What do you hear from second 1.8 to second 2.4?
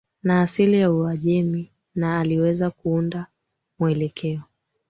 na